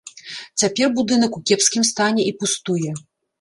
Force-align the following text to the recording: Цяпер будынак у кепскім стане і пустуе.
Цяпер 0.61 0.87
будынак 0.99 1.37
у 1.41 1.41
кепскім 1.51 1.85
стане 1.91 2.21
і 2.31 2.33
пустуе. 2.41 2.91